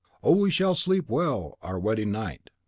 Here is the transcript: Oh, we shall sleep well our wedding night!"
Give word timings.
Oh, 0.23 0.35
we 0.35 0.49
shall 0.49 0.73
sleep 0.73 1.09
well 1.11 1.59
our 1.61 1.77
wedding 1.79 2.11
night!" 2.11 2.49